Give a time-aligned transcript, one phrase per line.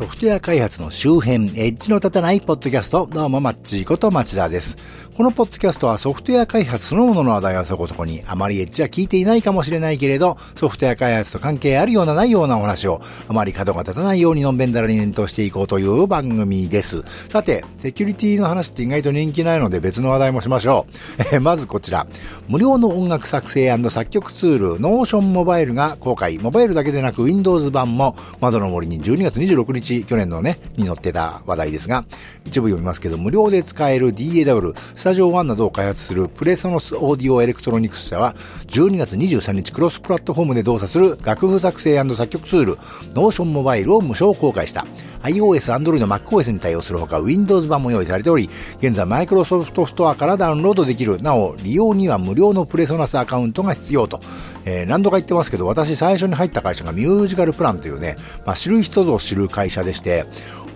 [0.00, 4.78] ソフトウェア開発の周辺、エッジの立たないポッドキャスト、どうも、マッチーこと町田です。
[5.14, 17.04] このポッドキャストはソフトウェア開発そのものの話題はそこそこに、あまりエッジは効いていないかもしれないけれど、ソフトウェア開発と関係あるようなないようなお話を、あまり角が立たないようにのんべんだらりに展開していこうという番組です。
[17.28, 20.86] さて、セキュリティの話って意外と人気ないので別の話題もしましょ
[21.20, 21.34] う。
[21.34, 22.06] え まずこちら、
[22.48, 26.38] 無料の音楽作成作曲ツール、 Notion Mobile が公開。
[26.38, 32.04] モバイルだけでなく Windows 版も、窓の杜に12月26日去年のね、に載ってた話題ですが、
[32.44, 38.34] 一部読みますけど、無料で使える DAW、 Studio One などを開発する PreSonus Audio Electronics 社は、
[38.68, 42.78] 12月23日クロスプラットフォームで動作する楽譜作成作曲ツール、
[43.14, 44.86] Notion Mobile を無償公開した。
[45.22, 48.48] iOS、Android、MacOS に対応するほか、Windows 版も用意されており、
[48.78, 51.20] 現在 Microsoft Store からダウンロードできる。
[51.20, 54.20] なお、利用には無料の PreSonus アカウントが必要と。
[54.64, 60.26] えー、何度か言ってますけど、私最初に入った会社がミュージカルプランというね、まあ、知る人ぞ知る会社でして、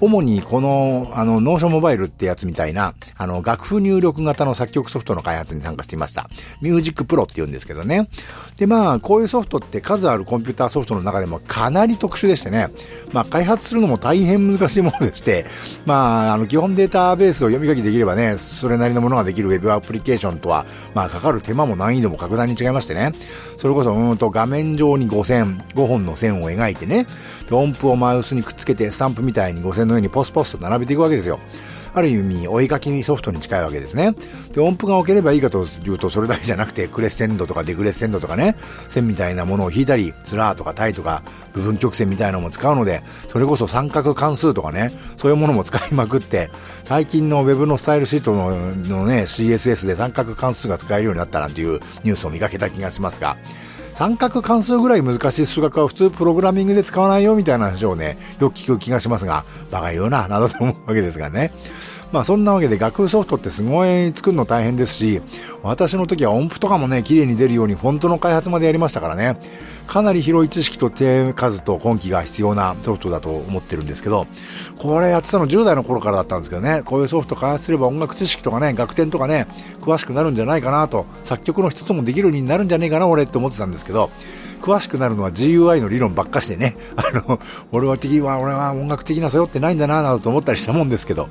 [0.00, 6.28] 主にこの、あの、 Notion Mobile ってやつみたいな、あの、楽譜入力型の作曲ソフトの開発に参加していました。
[6.60, 8.08] ミュージックプロって言うんですけどね。
[8.56, 12.68] で、まあ、こういうソフトって数あるコンピューターソフトの中でもかなり特殊でしてね、
[13.12, 15.46] まあ、開発するのも大変難しいものでして、
[15.86, 23.12] まあ、あの、基本データベースを読み書きできればね、それなりのものができるウェブアプリケーションとは、まあ、かかる手間も難易度も格段に違いましてね、
[23.56, 27.06] それこそ、うんと画面上に5線、5本の線を描いてね、
[27.50, 31.38] 音符をマウスにくっつけてスタンプみたいに5線の上にポスポスと並べていくわけですよ。
[31.94, 34.14] ある意味、追いかけソフトに近いわけですね。
[34.52, 38.56] で、音符が置ければいいかというと、それだけじゃなくて、クレッセンドとかデクレッセンドとかね、
[38.88, 41.22] 線みたいなものを引いたり、スラーとかタイとか、
[41.52, 46.50] 部分曲線みたいなのも使うので、それこそ三角関数とかね、そういうものも使いまくって、
[46.82, 53.36] 最近の Web のスタイルシートののね、CSS で三角関数が使えるようになったなんていうニュースを見かけた気がしますが、
[53.94, 61.52] 三角関数ぐらい難しい数学は普通プログラミングで使わないよみたいな話をね、よく聞く気がしますが、バカ言うな、などと思うわけですがね。
[62.14, 65.20] まあそんなわけで楽譜ソフトってすごい作るの大変ですし、
[65.64, 69.36] 私の時は音符とかもね、綺麗に出るようにフォントの開発までやりましたからね、
[69.88, 74.28] かなり広い知識と手数と根気が必要なソフトだと思ってるんですけど、
[74.78, 79.48] これやってたの10代の頃からだったんですけどね、こういうソフト開発すれば音楽知識とかね、楽天とかね、
[79.80, 84.08] 詳しくなるんじゃないかなと、作曲の一つもできるようになるんじゃねえかな、俺って思ってたんですけど、
[84.62, 87.40] 詳しくなるのは GUI の理論ばっかしてね、あの、
[87.72, 91.28] 俺は的は、俺は音楽的な背負ってないんだな、などと思ったりしたもんですけど、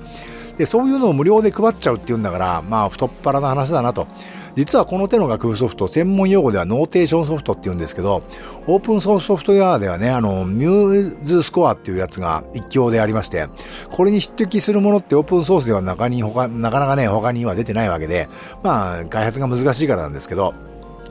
[0.58, 4.08] でそういうのを無料で配っちゃうっていうんだから、まあ、太っ腹な話だなと。
[4.56, 8.24] 実はこの手の楽譜ソフト、専門用語では notation ソフトって言うんですけど、
[8.68, 13.48] オープンソースソフトウェアではね、あの、 MuseScore っていうやつが一強でありまして、
[13.92, 18.30] これに匹敵するものってオープンソースでは中に他、なかなかね、他には出てないわけで、
[18.62, 20.54] まあ、開発が難しいからなんですけど、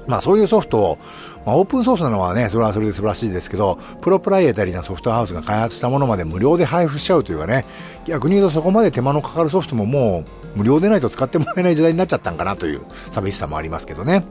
[0.06, 0.98] まあそういうソフトを、
[1.44, 7.64] まあ、オープンソースなのはね、それはそれで素晴らしいですけど、プロプライエタリーなソフトハウスが開発したものまで無料で配布しちゃうというかね、
[8.04, 10.24] 逆に言うとそこまで手間のかかるソフトもも
[10.54, 14.24] う無料でないと使ってもらえない時代になっちゃったんかなという寂しさもありますけどね。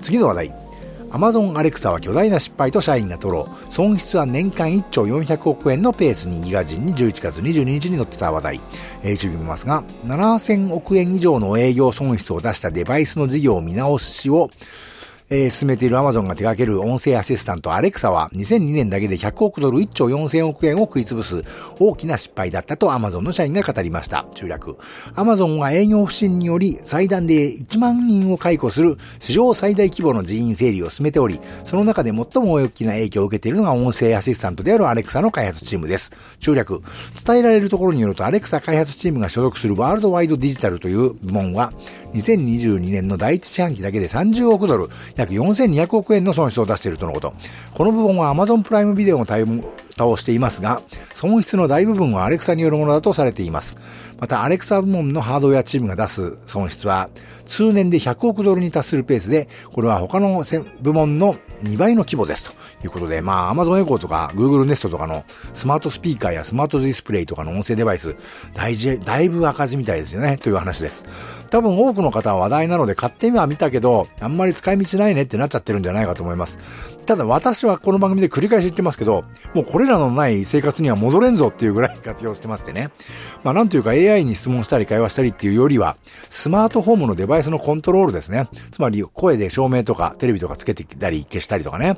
[0.00, 0.64] 次の話題。
[1.14, 3.72] アマゾンアレクサは巨大な失敗と社員が取ろう。
[3.72, 8.60] 損失は年間1兆400億円のペースにギガ人に11月22日に載ってた話題。
[9.04, 14.50] えー、一部見ますが、7000億円以上の営業損失を出したデバイスの事業見直しを
[15.36, 21.42] えー、進めているアマゾンが手掛ける音声アシスタントアレクサは2002年だけで100億ドル1兆4000億円を食い潰す
[21.80, 24.26] 大きな失敗だったとアマゾンの社員が語りました。
[24.34, 24.78] 中略。
[25.16, 36.12] アマゾンは営業不振により最短で1万人を解雇する史上最大規模の人員整理を進めており、その中で最も大きな影響を受けているのが音声アシスタントであるアレクサの開発チームです。
[36.38, 36.80] 中略。
[37.26, 41.72] 伝えられるところによるとアレクサ開発チームが所属するワールドワイドデジタルという部門は
[42.14, 44.88] 2022年の第一四半期だけで30億ドル、
[45.24, 47.34] 約4200億円の損失を出しているとのこと。
[47.72, 50.82] この部分は Amazon プライムビデオも対応していますが、
[51.14, 53.76] 損失の大部分はアレクサによるものだとされています。
[54.20, 57.08] また、アレクサ部門のハードウェアチームが出す損失は、
[57.46, 60.42] 通年で100億ドルに達するペースで、これは他の
[60.80, 62.52] 部門の2倍の規模ですと
[62.84, 68.16] いうことで、まあ、Amazon Echo とか Google Nest とかのスマートスピーカーやスマートディスプレイとかの音声デバイス、
[68.54, 71.06] 大事、だいぶ赤字みたいですよね、という話です。
[71.50, 76.58] 多分多くの方は話題なので買ってみは見たけど、あんまり使い道ないねってなっちゃってるんじゃないかと思います。
[77.04, 79.24] ただ私はこの番組で繰り返し言ってますけど、
[79.54, 82.90] もうこれらのない生活には戻れんぞっていうぐらい活用してましてね。
[83.42, 85.96] まあなんというか AI に質問したり会話したりっていうよりは、
[86.30, 88.48] スマートフォームのデバイスのコントロールですね。
[88.72, 91.96] つまり声で照明とかテレビとかつけてきたり消したりとかね。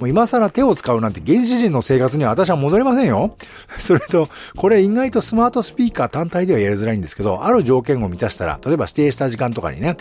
[0.00, 3.36] もう今更手を使うなんて原始人の生活には私は戻れませんよ。
[3.78, 9.96] それと、これ意外とスマートスピーカー単体ではやりづらいんですけど、ある条件を満たしたら、例えば指定した時間とかにね、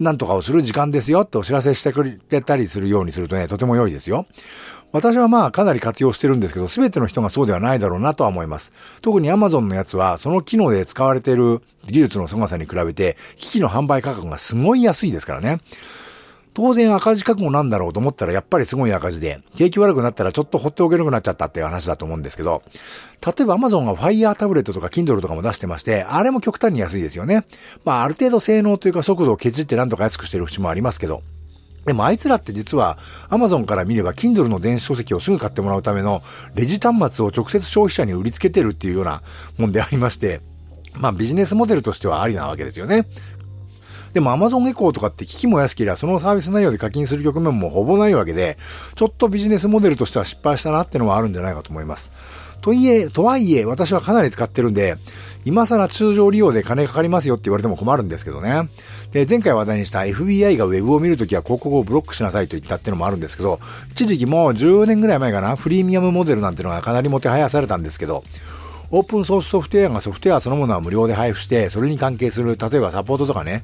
[0.00, 4.26] なんとかをする時間ですよってお知らせしてくれたりするようにするとね、とても良いですよ。
[4.92, 8.72] 私はまあかなり活用してるんですけど、すべての人がそうではないだろうなとは思います。
[9.02, 15.58] 特に Amazon のやつは、その機能で使われている技術の凄さに比べて、機器の販売価格がすごい安いですからね。
[16.54, 22.62] 当然赤字覚悟なんだろうと思ったらやっぱりすごい赤字で、景気悪くなったらちょっと放っておけなくなっちゃったっていう話だと思うんですけど、
[23.26, 27.44] 例えば Amazon が Fire タブレットとか Kindle とかも出してまして、あれも極端に安いですよね。
[27.84, 31.22] まあある程度性能というか速度を削ってなんとか安くしてる節もありますけど、
[31.86, 32.98] でもあいつらって実は
[33.30, 36.22] Amazon から見れば Kindle の電子書籍をすぐ買ってもらうための
[36.54, 39.22] レジ端末を直接消費者に売りつけてるっていうような
[39.58, 40.40] もんでありまして、
[40.96, 43.06] まあビジネスモデルとしてはありなわけですよね。
[44.14, 48.56] でも Amazon エコーとかって機器も安ければそのサービス内容で課金する局面もほぼないわけで、
[48.94, 52.10] ちょっとビジネスモデルとしては失敗したなってのはあるんじゃないかと思います。
[52.62, 54.96] といえ、とはいえ、私はかなり使ってるんで、
[55.44, 58.70] 今更通常利用で金かかりますよって言われても困るんですけどね。
[59.12, 68.24] で、前回話題にした FBI が Web を見るときは広告をブロックしなさいと言ったってのもあるんですけど、一時期もう10年ぐらい前かな、フリーミアムモデルなんてのがかなりもてはやされたんですけど、
[68.90, 73.62] オープンソースソフトウェアがソフトウェアそのものは無料で配布して、それに関係する、例えばサポートとかね、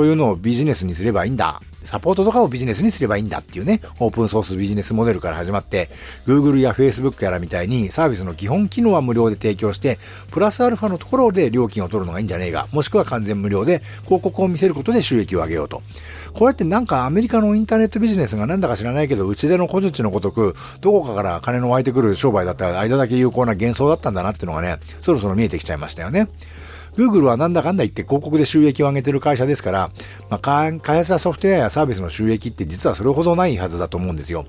[0.00, 1.60] そういうのをビジネスにすればいいんだ。
[1.84, 5.90] サポートとかをビジネスにすればいいんだっていうね、オープンソースビジネスモデルから始まって、
[6.26, 9.98] Google や Facebook やらみたいにサービスの基本機能は無料で提供して、
[10.30, 15.82] プラスアルファのところで料金を取るのがいいんじゃねえか、もしくは完全無料で広告を見せることで収益を上げようと。
[16.32, 26.28] こうやってなんかアメリカのインターネットビジネスがなんだか知らないけど、うちでの小槌のごとく、どこかから金の湧いてくる商売だったら間だけ有効な幻想だったんだなっていうのがね、そろそろ見えてきちゃいましたよね。
[26.96, 29.90] Google はなんだかんだ言って広告で収益を上げてる会社ですから、
[30.28, 34.46] まあ、開発やソフトウェアやサービスの収益って実はそれほどないはずだと思うんですよ。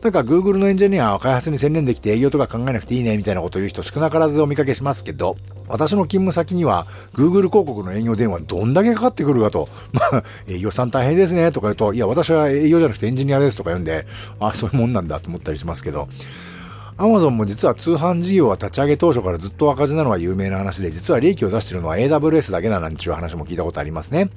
[0.00, 5.36] だから Google のエンジニアは開発に専念できて営業とか考えなくていいねみたいなことを言う人少なからずお見かけしますけど、
[5.66, 14.06] 私の勤務先には Google 広告の営業電話どんだけかかってくるかと、 まあ、営業さん大変ですねとか言うと、いや私は営業じゃなくてエンジニアですとか言うんで、
[14.40, 16.08] あ、そういうもんなんだと思ったりしますけど、
[16.96, 24.30] アマゾンも実は通販事業は立ち上げ当初からずっと赤字なのは有名な話で、実は利益を出しているのは AWS だけだなんていう話も聞いたことありますね。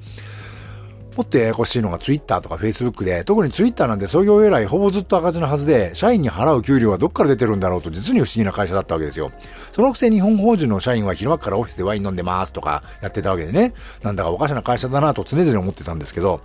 [1.16, 9.32] もっとややこしいのが Twitter とか Facebook で、特に Twitter なんて創業以来ほぼずっと赤字のはずで、社員に払う給料はどっから出てるんだろうと実に不思議な会社だったわけですよ。
[9.72, 13.72] そのくせ日本法人の社員は昼間からオフィスでワイン飲んでますとかやってたわけでね、
[14.02, 16.40] なんだかおかしな会社だなと常々思ってたんですけど、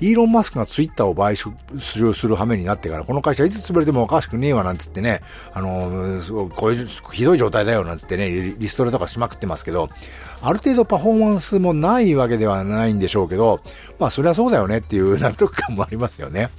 [0.00, 5.20] イーロン・マスクがツイッターを買収する羽目になってから、この会社いつ潰れてもおかしくねえわなんつってね、
[5.52, 9.90] あのー、こういうひどい状態だよなんつってね、リストラとかしまくってますけど、
[10.40, 13.60] ある程度パフォーマンスもないわけではないんでしょうけど、
[13.98, 16.50] まあそれはそうだよねっていう納得感もありますよね。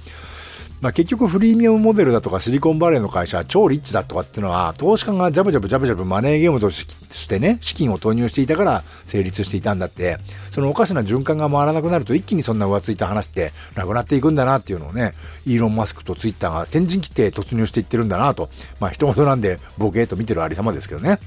[0.80, 10.18] まあ、結局フリーミアムモデルだとかシリコンバレーの会社は超リッチだとかっていうのは投資家がジャブジャブジャブジャブマネーゲームとしてね資金を投入していたから成立していたんだって。
[10.50, 15.14] そのおかしな循環が回らなくなると一気にそんな浮ついた話ってなくなっていくんだなっていうのをね
[15.46, 18.48] イーロン・マスクとツイッターが先陣切って突入していってるんだなと。
[18.80, 21.18] まあ人事なんでボケーと見てるありさまですけどね。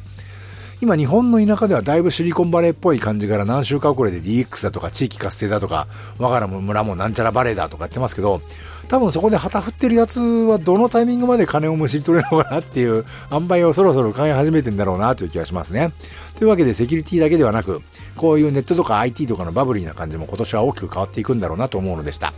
[0.83, 5.87] 今日本の田舎ではだいぶシリコンバレーっぽい感じから何週間遅れで DX だとか地域活性だとか
[6.17, 8.41] 我がらも村もなんちゃらバレーだとか言ってますけど
[8.89, 15.93] 多分そこで旗振ってるやつはどのタイミングまで金をむしり取れるのかなっていう塩梅をそろそろ考え始めてんだろうなという気がしますね。
[16.35, 17.81] というわけでセキュリティだけではなく
[18.17, 22.33] こういうネットとか IT とかのバブリーな感じも今年は大きく変わっていくんだろうなと思うのでした。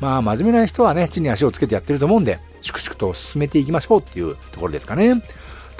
[0.00, 5.22] まあ真面目な人はね地に足をつけてやってると思うんで粛々と進めていきましょうっていうところですかね。